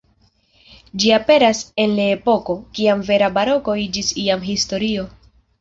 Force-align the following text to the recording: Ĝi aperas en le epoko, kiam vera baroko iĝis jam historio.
Ĝi 1.03 1.11
aperas 1.17 1.59
en 1.83 1.93
le 1.99 2.07
epoko, 2.15 2.57
kiam 2.79 3.05
vera 3.11 3.29
baroko 3.39 3.79
iĝis 3.87 4.11
jam 4.25 4.49
historio. 4.51 5.07